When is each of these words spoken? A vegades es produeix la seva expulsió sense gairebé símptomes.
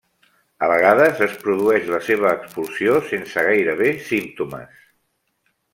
A 0.67 0.69
vegades 0.71 1.21
es 1.25 1.35
produeix 1.43 1.85
la 1.95 2.01
seva 2.07 2.33
expulsió 2.39 2.97
sense 3.13 3.47
gairebé 3.49 3.93
símptomes. 4.11 4.85